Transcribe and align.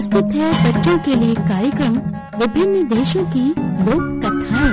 प्रस्तुत 0.00 0.32
है 0.32 0.72
बच्चों 0.72 0.98
के 0.98 1.14
लिए 1.14 1.34
कार्यक्रम 1.34 1.96
विभिन्न 2.38 2.84
देशों 2.88 3.24
की 3.24 3.48
लोक 3.48 4.22
कथाएँ। 4.24 4.72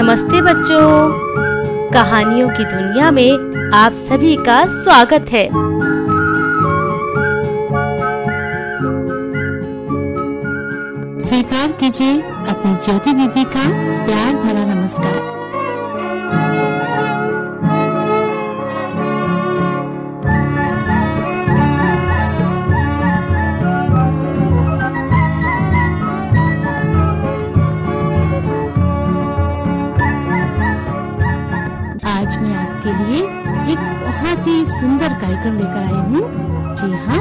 नमस्ते 0.00 0.42
बच्चों। 0.42 1.08
कहानियों 1.90 2.48
की 2.48 2.64
दुनिया 2.64 3.10
में 3.10 3.70
आप 3.74 3.92
सभी 3.92 4.36
का 4.36 4.66
स्वागत 4.66 5.26
है। 5.32 5.46
स्वीकार 11.20 11.72
कीजिए 11.72 12.20
अपनी 12.22 12.74
ज्योति 12.74 13.12
दीदी 13.12 13.44
का 13.44 13.68
प्यार 14.04 14.34
भरा 14.34 14.74
नमस्कार। 14.74 15.31
आज 32.22 32.36
मैं 32.38 32.54
आपके 32.56 32.92
लिए 32.98 33.20
एक 33.72 33.78
बहुत 34.02 34.46
ही 34.46 34.64
सुंदर 34.66 35.12
कार्यक्रम 35.20 35.58
लेकर 35.58 35.84
आई 35.84 36.00
हूँ 36.10 36.74
जी 36.76 36.90
हाँ 37.06 37.20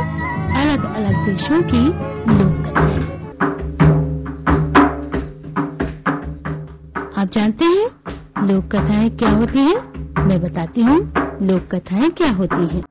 अलग 0.61 0.83
अलग 0.95 1.25
देशों 1.25 1.61
की 1.71 1.81
लोक 2.31 2.67
आप 7.17 7.29
जानते 7.33 7.65
हैं 7.65 8.47
लोक 8.47 8.65
कथाएँ 8.75 9.09
क्या 9.17 9.29
होती 9.29 9.59
हैं? 9.59 9.75
मैं 10.27 10.41
बताती 10.41 10.81
हूँ 10.81 10.97
लोक 11.47 11.69
कथाएँ 11.75 12.09
क्या 12.11 12.31
होती 12.31 12.67
हैं। 12.67 12.81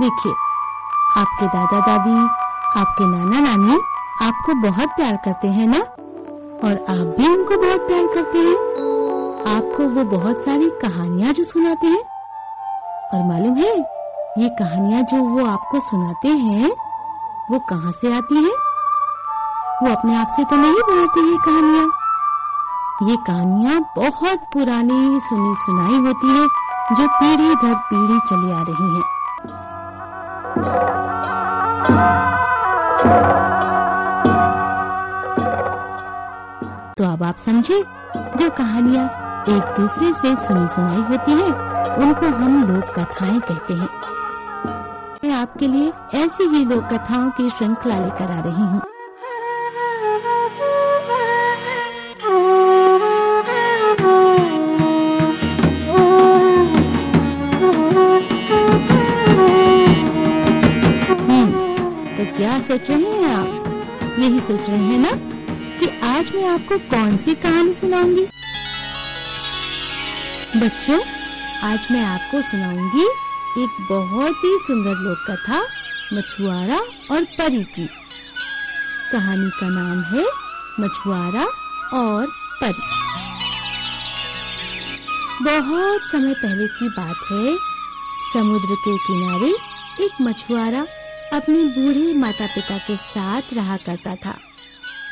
देखिए, 0.00 0.32
आपके 1.20 1.46
दादा 1.46 1.80
दादी 1.86 2.16
आपके 2.80 3.06
नाना 3.06 3.40
नानी 3.40 3.80
आपको 4.26 4.54
बहुत 4.60 4.88
प्यार 4.96 5.16
करते 5.24 5.48
हैं 5.48 5.66
ना 5.66 5.84
और 6.64 6.72
आप 6.90 7.06
भी 7.16 7.26
उनको 7.28 7.56
बहुत 7.62 7.80
प्यार 7.86 8.06
करते 8.14 8.38
हैं 8.38 8.58
आपको 9.52 9.84
वो 9.94 10.02
बहुत 10.10 10.44
सारी 10.44 10.68
कहानियाँ 10.82 11.32
जो 11.32 11.44
सुनाते 11.44 11.86
हैं 11.86 12.02
और 13.14 13.22
मालूम 13.28 13.56
है, 13.56 13.72
ये 14.38 14.48
कहानियाँ 14.58 15.02
जो 15.02 15.16
वो 15.22 15.46
आपको 15.46 15.80
सुनाते 15.80 16.28
हैं, 16.28 16.70
वो 17.50 17.58
कहाँ 17.70 17.92
से 17.92 18.12
आती 18.16 18.44
हैं? 18.44 18.52
वो 19.82 19.90
अपने 19.92 20.16
आप 20.16 20.28
से 20.36 20.44
तो 20.44 20.56
नहीं 20.56 20.82
बनाती 20.88 21.20
ये 21.30 21.36
कहानियाँ 21.46 21.86
ये 23.02 23.16
कहानियाँ 23.26 23.80
बहुत 23.96 24.38
पुरानी 24.52 25.20
सुनी 25.20 25.54
सुनाई 25.64 25.98
होती 26.06 26.28
है, 26.28 26.46
जो 26.96 27.06
पीढ़ी 27.08 27.54
दर 27.54 27.74
पीढ़ी 27.90 28.18
चली 28.28 28.52
आ 28.52 28.62
रही 28.68 28.88
हैं। 28.94 29.04
अब 37.22 37.26
आप 37.26 37.36
समझे 37.36 37.76
जो 38.38 38.48
कहानियाँ 38.50 39.04
एक 39.48 39.74
दूसरे 39.78 40.12
से 40.12 40.34
सुनी 40.36 40.68
सुनाई 40.68 41.02
होती 41.10 41.32
है 41.32 41.46
उनको 42.04 42.26
हम 42.36 42.56
लोक 42.70 42.84
कथाएँ 42.98 43.40
कहते 43.40 43.74
हैं। 43.74 43.88
मैं 45.24 45.32
आपके 45.32 45.68
लिए 45.68 45.92
ऐसी 46.24 46.44
ही 46.56 46.64
लोक 46.64 46.84
कथाओं 46.92 47.30
की 47.30 47.48
श्रृंखला 47.50 47.94
लेकर 47.94 48.30
आ 48.30 48.40
रही 48.40 48.62
हूँ। 48.62 48.82
हम्म, 61.28 61.52
तो 62.16 62.36
क्या 62.36 62.58
सोच 62.58 62.90
रहे 62.90 63.12
हैं 63.12 63.34
आप? 63.34 64.18
यही 64.18 64.40
सोच 64.40 64.68
रहे 64.70 64.78
हैं 64.78 64.98
ना? 64.98 65.41
आज 66.22 66.30
मैं 66.34 66.44
आपको 66.44 66.78
कौन 66.78 67.16
सी 67.16 67.34
कहानी 67.34 67.72
सुनाऊँगी? 67.72 68.22
बच्चों, 70.56 70.98
आज 71.64 71.86
मैं 71.90 72.02
आपको 72.04 72.42
सुनाऊँगी 72.42 73.06
एक 73.62 73.80
बहुत 73.90 74.44
ही 74.44 74.58
सुंदर 74.58 74.90
लोक 74.90 75.24
कथा 75.30 75.58
मछुआरा 76.12 76.78
और 77.10 77.24
परी 77.24 77.64
की। 77.64 77.86
कहानी 79.12 79.50
का 79.50 79.68
नाम 79.68 80.02
है 80.02 80.24
मछुआरा 80.80 81.44
और 81.98 82.26
परी। 82.62 82.86
बहुत 85.44 86.00
समय 86.12 86.34
पहले 86.34 86.66
की 86.66 86.88
बात 86.88 87.26
है, 87.32 87.56
समुद्र 88.32 88.74
के 88.74 88.96
किनारे 88.96 89.50
एक 90.04 90.22
मछुआरा 90.22 90.86
अपने 91.32 91.58
बूढ़े 91.58 92.14
माता 92.14 92.46
पिता 92.46 92.78
के 92.78 92.96
साथ 92.96 93.42
रहा 93.52 93.76
करता 93.76 94.14
था। 94.14 94.38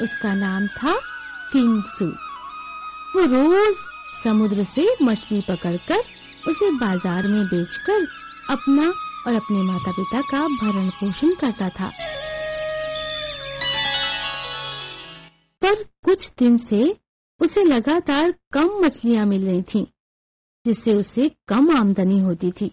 उसका 0.03 0.35
नाम 0.35 0.67
था 0.69 0.95
किंगसू। 1.53 2.07
वो 3.15 3.25
रोज 3.27 3.77
समुद्र 4.25 4.65
से 4.65 4.87
मछली 5.03 5.41
पकड़कर 5.41 6.01
उसे 6.49 6.71
बाज़ार 6.71 7.27
में 7.29 7.45
बेचकर 7.47 8.07
अपना 8.51 8.89
और 9.27 9.35
अपने 9.35 9.63
माता 9.63 9.93
पिता 9.93 10.21
का 10.21 10.47
भरण 10.49 10.89
पोषण 10.91 11.35
करता 11.35 11.69
था। 11.69 11.91
पर 15.63 15.83
कुछ 16.05 16.31
दिन 16.39 16.57
से 16.59 16.97
उसे 17.41 17.65
लगातार 17.65 18.35
कम 18.53 18.71
मछलियाँ 18.85 19.27
मिल 19.27 19.47
रही 19.47 19.63
थीं, 19.65 19.85
जिससे 20.67 20.95
उसे 20.95 21.31
कम 21.49 21.71
आमदनी 21.77 22.19
होती 22.19 22.51
थी। 22.51 22.71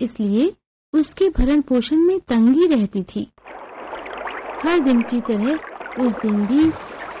इसलिए 0.00 0.52
उसके 0.94 1.28
भरण 1.28 1.60
पोषण 1.60 1.96
में 1.96 2.18
तंगी 2.20 2.66
रहती 2.66 3.02
थी। 3.04 3.28
हर 4.64 4.80
दिन 4.80 5.02
की 5.02 5.20
तरह 5.20 5.58
उस 6.00 6.12
दिन 6.12 6.46
भी 6.46 6.68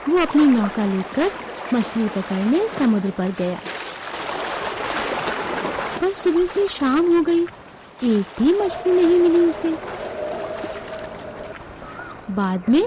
वो 0.08 0.18
अपनी 0.18 0.44
नौका 0.44 0.84
लेकर 0.86 1.30
मछली 1.74 2.08
पकड़ने 2.08 2.68
समुद्र 2.68 3.10
पर 3.10 3.34
गया। 3.38 3.58
पर 6.00 6.12
सुबह 6.12 6.46
से 6.46 6.68
शाम 6.68 7.16
हो 7.16 7.22
गई 7.22 7.42
एक 8.02 8.24
भी 8.38 8.52
मछली 8.60 8.92
नहीं 8.92 9.18
मिली 9.20 9.44
उसे। 9.46 9.70
बाद 12.30 12.64
में 12.68 12.82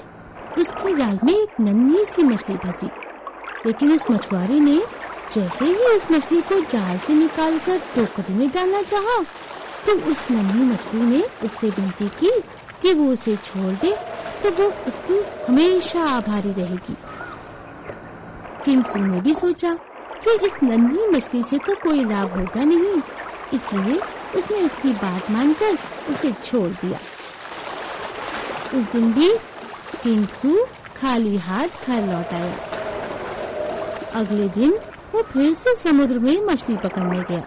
उसके 0.57 0.95
जाल 0.95 1.19
में 1.23 1.33
एक 1.33 1.59
नन्ही 1.59 2.05
सी 2.05 2.23
मछली 2.23 2.57
फंसी 2.57 2.89
लेकिन 3.65 3.91
उस 3.91 4.05
मछुआरे 4.11 4.59
ने 4.59 4.77
जैसे 5.31 5.65
ही 5.65 5.73
उस 5.73 6.11
मछली 6.11 6.41
को 6.41 6.59
जाल 6.61 6.97
से 6.97 7.13
निकालकर 7.13 7.77
टोकरी 7.95 8.33
में 8.33 8.49
डालना 8.49 8.81
चाहा, 8.81 9.23
तो 9.85 10.11
उस 10.11 10.23
नन्ही 10.31 10.63
मछली 10.63 11.01
ने 11.01 11.23
उससे 11.43 11.69
विनती 11.69 12.07
की 12.07 12.31
कि 12.81 12.93
वो 12.93 13.11
उसे 13.13 13.35
छोड़ 13.35 13.73
दे 13.75 14.14
तो 14.45 14.51
वो 14.53 14.65
उसकी 14.87 15.19
हमेशा 15.45 16.01
आभारी 16.07 16.51
रहेगी। 16.53 16.95
किंगसू 18.65 18.99
ने 18.99 19.21
भी 19.21 19.33
सोचा 19.33 19.73
कि 20.23 20.35
इस 20.45 20.55
नन्ही 20.63 21.07
मछली 21.07 21.41
से 21.43 21.57
तो 21.57 21.75
कोई 21.75 22.03
लाभ 22.03 22.37
होगा 22.37 22.63
नहीं, 22.63 23.01
इसलिए 23.53 23.99
उसने 24.37 24.61
उसकी 24.61 24.91
बात 24.93 25.31
मानकर 25.31 25.77
उसे 26.11 26.31
छोड़ 26.43 26.69
दिया। 26.71 26.99
उस 28.73 28.91
दिन 28.91 29.11
भी 29.13 29.29
किंगसू 30.03 30.65
खाली 30.97 31.35
हाथ 31.37 31.87
घर 31.87 32.01
लौट 32.03 32.33
आया। 32.33 32.55
अगले 34.15 34.47
दिन 34.51 34.77
वो 35.13 35.21
फिर 35.23 35.53
से 35.55 35.75
समुद्र 35.75 36.19
में 36.19 36.45
मछली 36.45 36.77
पकड़ने 36.77 37.23
गया। 37.23 37.43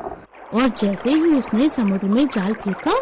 और 0.55 0.69
जैसे 0.77 1.11
ही 1.11 1.35
उसने 1.39 1.69
समुद्र 1.69 2.09
में 2.09 2.27
जाल 2.27 2.55
फेंका 2.55 2.99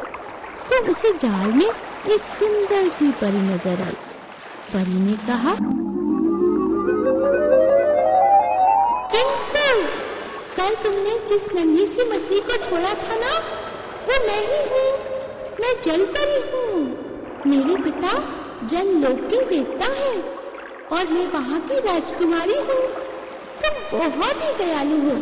तो 0.71 0.85
उसे 0.91 1.13
जाल 1.19 1.53
में 1.53 1.71
एक 2.07 2.25
सुंदर 2.25 2.89
सी 2.89 3.11
परी 3.21 3.41
नज़र 3.43 3.81
आई। 3.83 3.95
परी 4.73 4.99
ने 5.01 5.17
कहा 5.27 5.55
कल 10.57 10.75
तुमने 10.83 11.15
जिस 11.29 11.47
नन्ही 11.55 11.87
सी 11.87 12.05
मछली 12.11 12.39
को 12.41 12.57
छोड़ा 12.57 12.93
था 12.95 13.17
ना, 13.17 13.33
वो 14.07 14.19
मैं 14.27 14.41
ही 14.47 14.61
हूँ। 14.71 14.91
मैं 15.61 15.73
जल 15.83 16.05
परी 16.15 16.41
हूँ। 16.51 16.85
मेरे 17.47 17.77
पिता 17.83 18.13
जल 18.67 18.93
लोक 18.97 19.21
के 19.31 19.45
देवता 19.47 19.93
है 19.93 20.15
और 20.93 21.13
मैं 21.13 21.27
वहाँ 21.33 21.61
की 21.61 21.81
राजकुमारी 21.87 22.59
हूँ। 22.61 22.83
तुम 23.63 23.99
बहुत 24.09 24.45
ही 24.45 24.53
दयालु 24.59 25.01
हो। 25.01 25.17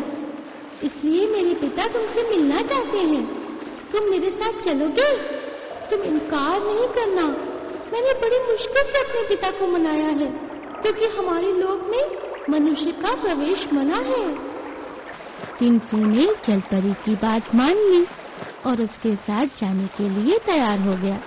इसलिए 0.83 1.27
मेरे 1.27 1.53
पिता 1.61 1.87
तुमसे 1.93 2.29
मिलना 2.29 2.61
चाहते 2.63 2.99
हैं। 3.13 3.25
तुम 3.91 4.09
मेरे 4.11 4.29
साथ 4.31 4.61
चलोगे? 4.61 5.09
तुम 5.89 6.01
इनकार 6.03 6.59
नहीं 6.61 6.87
करना। 6.95 7.25
मैंने 7.91 8.13
बड़ी 8.21 8.39
मुश्किल 8.41 8.83
से 8.83 8.99
अपने 8.99 9.27
पिता 9.29 9.49
को 9.51 9.67
मनाया 9.67 10.07
है, 10.19 10.27
क्योंकि 10.81 11.05
हमारे 11.17 11.51
लोक 11.51 11.87
में 11.89 12.03
मनुष्य 12.49 12.91
का 12.91 13.13
प्रवेश 13.21 13.67
मना 13.73 13.97
है। 14.07 14.25
किंगसू 15.59 15.97
ने 15.97 16.27
जलपरी 16.43 16.93
की 17.05 17.15
बात 17.15 17.55
मान 17.55 17.75
ली 17.91 18.05
और 18.65 18.81
उसके 18.81 19.15
साथ 19.15 19.57
जाने 19.57 19.87
के 19.97 20.09
लिए 20.09 20.37
तैयार 20.45 20.79
हो 20.79 20.95
गया। 20.95 21.19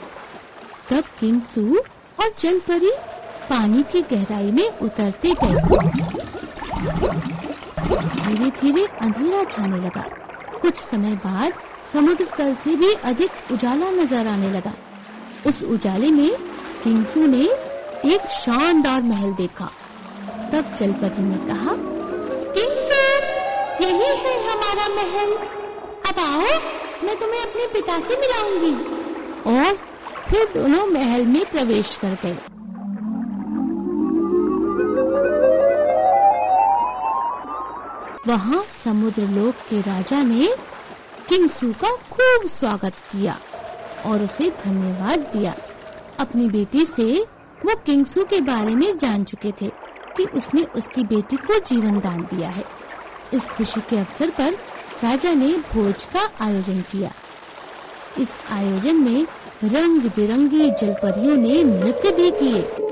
तब 0.90 1.04
किंगसू 1.20 1.78
और 2.20 2.32
जलपरी 2.38 2.90
पानी 3.50 3.82
की 3.92 4.02
गहराई 4.10 4.50
में 4.52 4.68
उतरते 4.78 5.34
गए। 5.34 5.54
धीरे 8.18 8.50
धीरे 8.60 8.84
अंधेरा 9.00 9.44
छाने 9.44 9.76
लगा। 9.76 10.04
कुछ 10.62 10.74
समय 10.74 11.14
बाद 11.14 11.52
समुद्र 11.92 12.24
तल 12.38 12.54
से 12.54 12.76
भी 12.76 12.92
अधिक 13.04 13.52
उजाला 13.52 13.90
नज़र 13.90 14.26
आने 14.26 14.50
लगा। 14.50 14.72
उस 15.46 15.62
उजाले 15.64 16.10
में 16.10 16.30
किंगसू 16.84 17.26
ने 17.26 17.44
एक 18.14 18.28
शानदार 18.30 19.02
महल 19.02 19.32
देखा। 19.32 19.70
तब 20.52 20.74
जलपरी 20.74 21.22
ने 21.22 21.36
कहा, 21.46 21.74
किंगसू, 22.54 23.00
यही 23.84 24.16
है 24.16 24.36
हमारा 24.50 24.88
महल। 24.94 25.32
अब 26.08 26.18
आओ, 26.18 26.60
मैं 27.04 27.16
तुम्हें 27.16 27.40
अपने 27.40 27.66
पिता 27.72 27.98
से 28.00 28.16
मिलाऊँगी। 28.16 28.74
और 29.50 29.78
फिर 30.28 30.48
दोनों 30.54 30.86
महल 30.86 31.26
में 31.26 31.44
प्रवेश 31.44 31.98
कर 32.02 32.16
गए। 32.22 32.36
वहाँ 38.28 38.62
समुद्र 38.84 39.22
लोक 39.22 39.54
के 39.54 39.80
राजा 39.80 40.22
ने 40.22 40.48
किंगसू 41.28 41.72
का 41.72 41.90
खूब 42.10 42.46
स्वागत 42.46 42.94
किया 43.12 43.38
और 44.06 44.22
उसे 44.22 44.48
धन्यवाद 44.64 45.18
दिया। 45.18 45.54
अपनी 46.20 46.48
बेटी 46.48 46.84
से 46.86 47.04
वो 47.64 47.74
किंगसू 47.86 48.24
के 48.24 48.40
बारे 48.40 48.74
में 48.74 48.98
जान 48.98 49.24
चुके 49.24 49.52
थे 49.52 49.68
कि 50.16 50.24
उसने 50.24 50.62
उसकी 50.62 51.04
बेटी 51.04 51.36
को 51.36 51.58
जीवन 51.58 52.00
दान 52.00 52.20
दिया 52.22 52.48
है। 52.48 52.64
इस 53.34 53.46
खुशी 53.46 53.80
के 53.80 53.96
अवसर 53.96 54.30
पर 54.30 54.52
राजा 55.04 55.32
ने 55.32 55.52
भोज 55.72 56.04
का 56.04 56.28
आयोजन 56.40 56.80
किया। 56.80 57.12
इस 58.18 58.36
आयोजन 58.52 58.96
में 58.96 59.26
रंग 59.64 60.10
बिरंगी 60.16 60.70
जलपरियों 60.70 61.36
ने 61.36 61.62
नृत्य 61.62 62.10
भी 62.10 62.30
किए। 62.30 62.87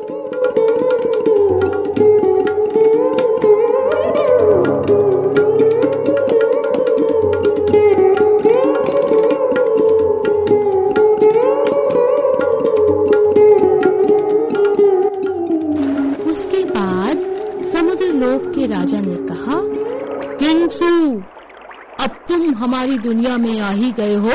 तुम 22.96 23.02
दुनिया 23.02 23.36
में 23.36 23.60
आ 23.60 23.70
ही 23.70 23.92
गए 23.92 24.14
हो 24.14 24.32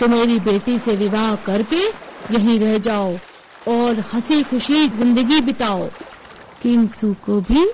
तो 0.00 0.08
मेरी 0.08 0.38
बेटी 0.40 0.78
से 0.78 0.96
विवाह 0.96 1.34
करके 1.36 1.86
यहीं 2.34 2.60
रह 2.60 2.78
जाओ 2.78 3.12
और 3.68 4.00
हँसी 4.12 4.42
खुशी 4.42 4.88
ज़िंदगी 4.88 5.40
बिताओ। 5.40 5.88
किंगसू 6.62 7.14
को 7.14 7.40
भी 7.40 7.70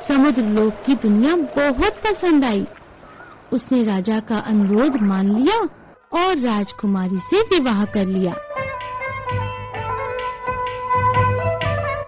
समुद्र 0.00 0.42
लोक 0.42 0.74
की 0.86 0.94
दुनिया 0.94 1.36
बहुत 1.36 2.00
पसंद 2.04 2.44
आई। 2.44 2.66
उसने 3.52 3.82
राजा 3.84 4.20
का 4.20 4.38
अनुरोध 4.38 4.96
मान 5.02 5.34
लिया 5.36 5.58
और 6.20 6.38
राजकुमारी 6.38 7.18
से 7.18 7.40
विवाह 7.42 7.84
कर 7.84 8.06
लिया। 8.06 8.32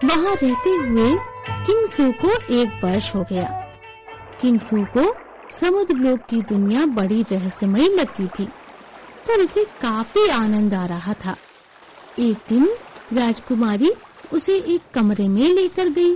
वहाँ 0.05 0.35
रहते 0.35 0.69
हुए 0.69 1.17
किंगसू 1.65 2.11
को 2.11 2.31
एक 2.53 2.79
वर्ष 2.83 3.15
हो 3.15 3.25
गया। 3.31 3.47
किंगसू 4.41 4.85
को 4.97 5.15
समुद्र 5.51 5.95
लोक 5.95 6.19
की 6.29 6.41
दुनिया 6.49 6.85
बड़ी 6.87 7.21
रहस्यमयी 7.31 7.87
लगती 7.89 8.27
थी, 8.29 8.45
पर 9.27 9.41
उसे 9.41 9.63
काफ़ी 9.81 10.27
आनंद 10.29 10.73
आ 10.73 10.85
रहा 10.85 11.13
था। 11.15 11.35
एक 12.19 12.37
दिन 12.49 12.67
राजकुमारी 13.13 13.91
उसे 14.33 14.55
एक 14.67 14.81
कमरे 14.93 15.27
में 15.27 15.47
लेकर 15.49 15.89
गई, 15.89 16.13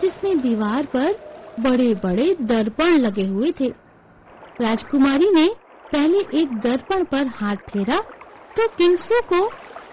जिसमें 0.00 0.40
दीवार 0.40 0.86
पर 0.86 1.14
बड़े 1.60 1.94
बड़े 1.94 2.34
दर्पण 2.42 2.98
लगे 2.98 3.26
हुए 3.26 3.52
थे। 3.60 3.68
राजकुमारी 4.60 5.30
ने 5.30 5.48
पहले 5.92 6.18
एक 6.40 6.54
दर्पण 6.60 7.04
पर 7.04 7.26
हाथ 7.36 7.56
फेरा 7.70 8.00
तो 8.56 8.66
किंगसू 8.78 9.20
को 9.32 9.50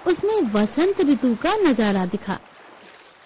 उसमें 0.08 0.42
वसंत 0.54 1.02
ऋतु 1.02 1.34
का 1.36 1.56
नज़ारा 1.58 2.06
दिखा। 2.06 2.38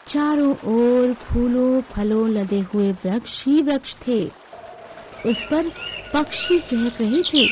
चारों 0.08 0.52
ओर 0.70 1.14
फूलों 1.22 1.82
फलों 1.92 2.28
लदे 2.30 2.60
हुए 2.74 2.92
वृक्ष 3.06 3.44
ही 3.46 3.62
वृक्ष 3.62 3.96
थे। 4.08 4.20
उस 5.26 5.44
पर 5.44 5.72
पक्षी 6.14 6.60
चहक 6.60 7.02
रहे 7.02 7.22
थे। 7.24 7.48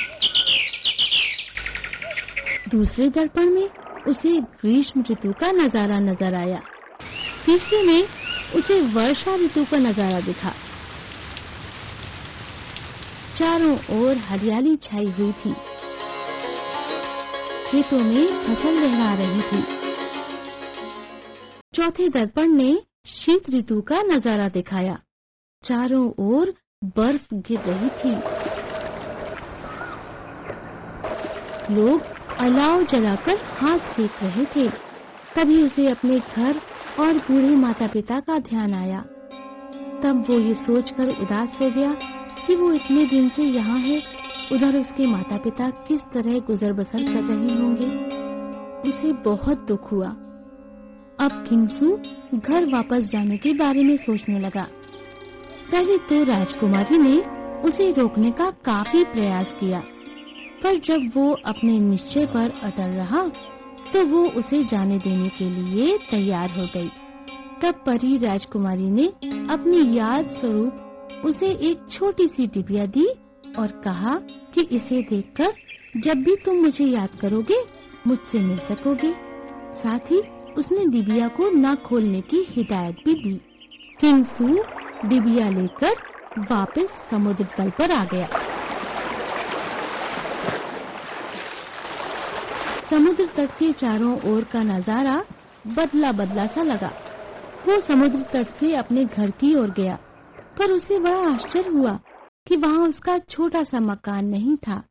दूसरे 2.70 3.08
दर्पण 3.10 3.50
में 3.50 3.70
उसे 4.08 4.40
ग्रीष्म 4.62 5.04
ऋतु 5.12 5.34
का 5.34 5.52
नज़ारा 5.52 6.00
नज़र 6.00 6.36
आया। 6.36 6.62
तीसरे 7.46 7.81
में 7.84 8.08
उसे 8.56 8.81
वर्षा 8.94 9.36
ऋतु 9.36 9.66
का 9.66 9.78
नज़ारा 9.78 10.20
दिखा। 10.20 10.54
चारों 13.36 13.78
ओर 14.00 14.18
हरियाली 14.18 14.75
छाई 14.75 15.06
हुई 15.10 15.31
थी। 15.31 15.54
खेतों 17.68 18.00
में 18.00 18.28
फ़सल 18.44 18.74
लहरा 18.74 19.14
रही 19.14 19.42
थी। 19.42 19.64
चौथे 21.74 22.08
दर्पण 22.10 22.48
ने 22.48 22.78
शीत 23.06 23.50
ऋतु 23.50 23.81
का 23.81 24.02
नज़ारा 24.02 24.48
दिखाया। 24.50 25.00
चारों 25.64 26.06
ओर 26.20 26.54
बर्फ़ 26.83 27.33
गिर 27.33 27.59
रही 27.59 27.89
थी। 27.89 28.15
लोग 31.75 32.01
अलाव 32.39 32.83
जलाकर 32.83 33.38
हाथ 33.57 33.80
सेक 33.80 34.12
रहे 34.24 34.45
थे। 34.45 34.69
तभी 35.35 35.63
उसे 35.63 35.88
अपने 35.88 36.19
घर 36.19 36.56
और 37.00 37.13
बूढ़े 37.13 37.56
माता 37.56 37.88
पिता 37.88 38.19
का 38.19 38.39
ध्यान 38.39 38.74
आया। 38.74 39.06
तब 40.03 40.25
वो 40.30 40.39
ये 40.39 40.53
सोचकर 40.53 41.07
उदास 41.07 41.62
हो 41.62 41.69
गया 41.69 41.91
कि 42.47 42.56
वो 42.56 42.74
इतने 42.74 43.06
दिन 43.06 43.29
से 43.29 43.44
यहाँ 43.44 43.79
है, 43.79 44.01
उधर 44.51 44.77
उसके 44.77 45.07
माता 45.07 45.38
पिता 45.38 45.69
किस 45.69 46.03
तरह 46.03 46.39
गुजर 46.39 46.74
बसर 46.74 47.03
कर 47.03 47.24
रहे 47.24 47.56
होंगे। 47.62 48.13
उसे 48.89 49.13
बहुत 49.13 49.65
दुख 49.68 49.91
हुआ। 49.91 50.07
अब 51.19 51.45
किंगसू 51.50 52.00
घर 52.36 52.65
वापस 52.65 53.12
जाने 53.12 53.38
के 53.38 53.53
बारे 53.53 53.83
में 53.83 53.97
सोचने 53.97 54.39
लगा। 54.39 54.68
पहले 55.74 55.98
तो 56.00 56.24
राजकुमारी 56.24 56.98
ने 56.98 57.18
उसे 57.68 57.90
रोकने 57.92 58.31
का 58.31 58.50
काफ़ी 58.66 59.04
प्रयास 59.04 59.54
किया, 59.60 59.80
पर 60.64 60.75
जब 60.78 61.10
वो 61.16 61.31
अपने 61.46 61.80
निश्चय 61.80 62.25
पर 62.25 62.52
अटल 62.64 62.92
रहा 62.92 63.22
तो 63.94 64.06
वो 64.06 64.24
उसे 64.31 64.62
जाने 64.64 64.98
देने 64.98 65.30
के 65.30 65.50
लिए 65.52 65.98
तैयार 66.12 66.50
हो 66.50 66.66
गई। 66.75 66.90
तब 67.62 67.81
परी 67.86 68.18
राजकुमारी 68.18 68.92
ने 68.92 69.08
अपनी 69.54 69.96
याद 69.98 70.28
स्वरूप 70.28 71.24
उसे 71.25 71.50
एक 71.70 71.90
छोटी 71.90 72.28
सी 72.28 72.48
डिबिया 72.50 72.86
दी 72.88 73.08
और 73.60 73.72
कहा 73.84 74.16
कि 74.54 74.68
इसे 74.72 75.01
देखकर 75.10 75.53
जब 75.98 76.24
भी 76.24 76.36
तुम 76.36 76.56
मुझे 76.58 76.86
याद 76.86 77.18
करोगे, 77.22 77.62
मुझसे 78.08 78.39
मिल 78.42 78.58
सकोगे। 78.60 79.13
साथ 79.74 80.12
ही 80.12 80.22
उसने 80.58 80.86
डिबिया 80.88 81.27
को 81.30 81.50
न 81.51 81.75
खोलने 81.86 82.22
की 82.24 82.46
हिदायत 82.50 83.03
भी 83.06 83.13
दी। 83.15 83.39
किंगसू 84.00 84.63
डिबिया 85.05 85.50
लेकर 85.50 85.95
वापस 86.50 86.91
समुद्र 87.10 87.45
तल 87.57 87.69
पर 87.69 87.91
आ 87.91 88.03
गया। 88.05 88.27
समुद्र 92.83 93.25
तट 93.36 93.57
के 93.60 93.72
चारों 93.74 94.19
ओर 94.31 94.43
का 94.43 94.63
नज़ारा 94.63 95.24
बदला 95.67 96.12
बदला 96.12 96.45
सा 96.48 96.63
लगा। 96.63 96.91
वो 97.67 97.79
समुद्र 97.79 98.22
तट 98.33 98.50
से 98.50 98.74
अपने 98.75 99.05
घर 99.05 99.31
की 99.31 99.53
ओर 99.55 99.69
गया, 99.72 99.98
पर 100.60 100.72
उसे 100.72 101.00
बड़ा 101.00 101.19
आश्चर्य 101.27 101.69
हुआ 101.69 102.00
कि 102.48 102.55
वहाँ 102.55 102.88
उसका 102.88 103.17
छोटा 103.19 103.63
सा 103.63 103.79
मकान 103.79 104.25
नहीं 104.25 104.55
था। 104.57 104.81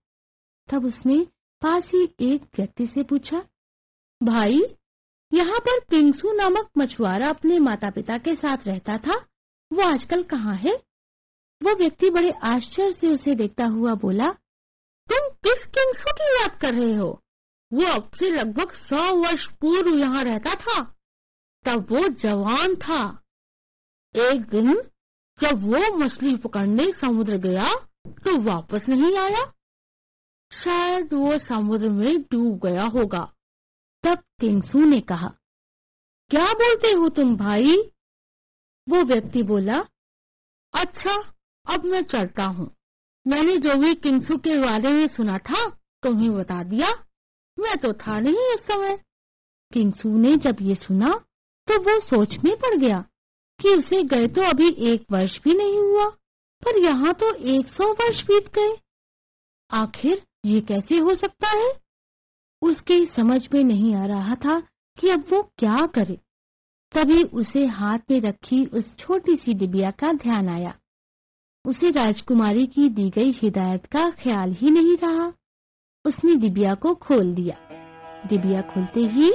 तब 0.69 0.85
उसने 0.85 1.27
पास 1.63 1.93
ही 1.95 2.03
एक 2.23 2.43
व्यक्ति 2.59 2.87
से 2.87 3.03
पूछा, 3.03 3.43
भाई, 4.21 4.63
यहाँ 5.33 5.59
पर 5.59 5.79
पिंगसू 5.91 6.33
नामक 6.33 6.69
मछुआरा 6.79 7.29
अपने 7.29 7.59
माता 7.59 7.91
पिता 7.91 8.19
के 8.19 8.35
साथ 8.37 8.67
रहता 8.67 8.97
था? 8.99 9.21
वो 9.73 9.83
आजकल 9.83 10.23
कहाँ 10.25 10.55
है? 10.57 10.75
वो 11.61 11.75
व्यक्ति 11.75 12.11
बड़े 12.11 12.31
आश्चर्य 12.45 12.91
से 12.91 13.09
उसे 13.09 13.35
देखता 13.35 13.67
हुआ 13.67 13.95
बोला, 13.95 14.31
तुम 15.09 15.29
किस 15.45 15.65
किंग्सू 15.67 16.13
की 16.13 16.33
याद 16.33 16.59
कर 16.61 16.75
रहे 16.75 16.95
हो? 16.95 17.19
वो 17.73 17.85
अब 17.87 18.11
से 18.11 18.31
लगभग 18.31 18.73
सौ 18.73 19.13
वर्ष 19.15 19.47
पूर्व 19.61 19.95
यहाँ 19.97 20.25
रहता 20.25 20.55
था, 20.55 20.81
तब 21.65 21.87
वो 21.91 22.09
जवान 22.09 22.75
था। 22.77 23.03
एक 24.15 24.41
दिन 24.47 24.83
जब 25.39 25.63
वो 25.63 25.97
मछली 25.97 26.35
पकड़ने 26.37 26.93
समुद्र 26.93 27.37
गया 27.39 27.75
तो 28.25 28.37
वापस 28.43 28.89
नहीं 28.89 29.17
आया। 29.19 29.53
शायद 30.53 31.13
वो 31.13 31.39
समुद्र 31.39 31.89
में 31.91 32.23
डूब 32.23 32.59
गया 32.67 32.85
होगा। 32.87 33.23
तब 34.05 34.23
किंगसू 34.41 34.85
ने 34.85 35.01
कहा, 35.01 35.33
क्या 36.31 36.53
बोलते 36.55 36.91
हो 36.91 37.09
तुम 37.09 37.37
भाई? 37.37 37.77
वो 38.87 39.03
व्यक्ति 39.05 39.43
बोला 39.43 39.79
अच्छा 40.75 41.13
अब 41.67 41.85
मैं 41.85 42.03
चलता 42.05 42.45
हूँ। 42.47 42.71
मैंने 43.27 43.57
जो 43.57 43.75
भी 43.75 43.95
किंगसू 43.95 44.37
के 44.39 44.59
बारे 44.61 44.93
में 44.93 45.07
सुना 45.07 45.39
था, 45.39 45.69
तुम्हें 46.03 46.33
बता 46.35 46.63
दिया। 46.63 46.87
मैं 47.59 47.77
तो 47.79 47.93
था 47.93 48.19
नहीं 48.21 48.55
उस 48.55 48.67
समय। 48.67 48.99
किंगसू 49.73 50.17
ने 50.19 50.37
जब 50.37 50.57
ये 50.63 50.75
सुना 50.75 51.13
तो 51.69 51.79
वो 51.81 51.99
सोच 52.01 52.39
में 52.39 52.57
पड़ 52.57 52.75
गया 52.75 53.05
कि 53.61 53.69
उसे 53.69 54.03
गए 54.03 54.27
तो 54.29 54.43
अभी 54.43 54.69
एक 54.85 55.05
वर्ष 55.13 55.39
भी 55.43 55.55
नहीं 55.55 55.79
हुआ, 55.79 56.09
पर 56.63 56.79
यहाँ 56.79 57.13
तो 57.15 57.33
एक 57.35 57.69
सौ 57.69 57.93
वर्ष 57.93 58.25
बीत 58.27 58.49
गए। 58.55 58.77
आखिर 59.71 60.23
ये 60.45 60.61
कैसे 60.61 60.99
हो 60.99 61.15
सकता 61.15 61.49
है? 61.51 61.71
उसकी 62.63 63.05
समझ 63.07 63.49
में 63.55 63.63
नहीं 63.65 63.95
आ 63.95 64.07
रहा 64.07 64.35
था 64.35 64.61
कि 64.99 65.09
अब 65.09 65.25
वो 65.31 65.43
क्या 65.59 65.87
करे। 65.87 66.19
तभी 66.95 67.23
उसे 67.23 67.67
हाथ 67.67 67.99
में 68.11 68.21
रखी 68.21 68.67
उस 68.67 68.97
छोटी 68.97 69.37
सी 69.37 69.55
डिबिया 69.55 69.91
का 69.91 70.13
ध्यान 70.13 70.49
आया। 70.49 70.75
उसे 71.65 71.91
राजकुमारी 71.91 72.67
की 72.67 72.89
दी 72.89 73.11
गई 73.11 73.31
हिदायत 73.31 73.87
का 73.87 74.11
ख्याल 74.11 74.53
ही 74.53 74.71
नहीं 74.71 74.97
रहा। 74.97 75.33
उसने 76.05 76.35
डिबिया 76.35 76.75
को 76.75 76.95
खोल 76.95 77.35
दिया। 77.35 77.57
डिबिया 78.27 78.63
खोलते 78.63 79.01
ही 79.01 79.33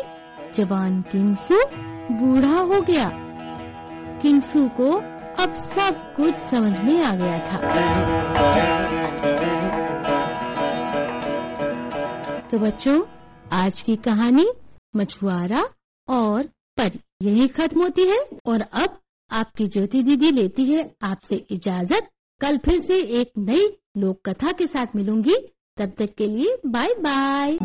जवान 0.56 1.02
किंगसू 1.02 1.60
बूढ़ा 2.14 2.60
हो 2.60 2.82
गया। 2.82 3.12
किंगसू 4.22 4.68
को 4.68 4.92
अब 5.44 5.54
सब 5.54 6.16
कुछ 6.16 6.36
समझ 6.36 6.80
में 6.80 7.04
आ 7.04 7.16
गया 7.16 7.40
था। 7.40 7.58
तो 12.40 12.60
बच्चों, 12.60 13.02
आज 13.52 13.82
की 13.82 13.96
कहानी 13.96 14.48
मछुआरा 14.96 15.70
और 16.08 16.44
परी। 16.78 17.00
यही 17.22 17.48
खत्म 17.48 17.82
होती 17.82 18.04
है 18.08 18.18
और 18.46 18.62
अब 18.62 18.98
आपकी 19.32 19.68
ज्योति 19.68 20.02
दीदी 20.04 20.32
लेती 20.32 20.66
है 20.66 20.92
आपसे 21.04 21.36
इजाज़त। 21.52 22.10
कल 22.42 22.58
फिर 22.58 22.80
से 22.80 23.00
एक 23.22 23.32
नई 23.38 23.68
लोक 23.98 24.20
कथा 24.26 24.52
के 24.52 24.68
साथ 24.68 24.96
मिलूँगी। 24.96 25.36
तब 25.78 25.94
तक 25.98 26.14
के 26.18 26.28
लिए 26.28 26.58
बाय 26.66 26.94
बाय 27.00 27.58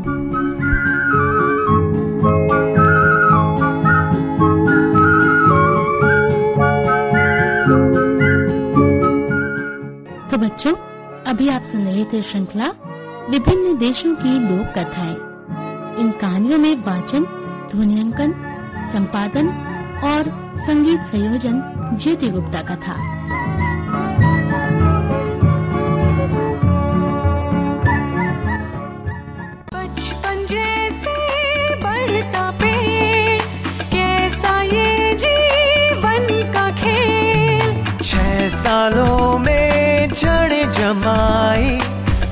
तो 10.29 10.39
बच्चों, 10.39 10.73
अभी 11.27 11.49
आप 11.49 11.63
सुन 11.63 11.85
रहे 11.85 12.05
थे 12.05 12.23
श्रृंखला, 12.23 12.69
विभिन्न 13.31 13.77
देशों 13.79 14.15
की 14.15 14.39
लोक 14.39 14.73
कथाएँ 14.79 15.17
इन 16.01 16.11
कहानियों 16.21 16.59
में 16.59 16.75
वाचन 16.77 17.25
ध्वनियांकन 17.71 18.33
संपादन 18.85 19.49
और 20.05 20.31
संगीत 20.59 21.05
संयोजन 21.05 21.63
ज्योति 22.03 22.29
गुप्ता 22.29 22.63
का 22.63 22.77
था। 22.77 22.95
बचपन 29.75 30.47
जैसे 30.51 31.15
कैसा 33.93 34.63
ये 34.63 35.15
जीवन 35.15 36.27
का 36.53 36.71
खेल? 36.71 37.85
छह 38.03 38.49
सालों 38.49 39.39
में 39.39 40.09
जड़ 40.09 40.71
जमाई 40.73 41.79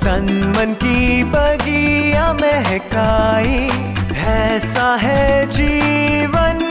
तन 0.04 0.26
मन 0.56 0.74
की 0.74 1.24
बगिया 1.24 2.32
महकाई। 2.32 3.58
ऐसा 4.28 4.94
है 5.02 5.46
जीवन 5.46 6.69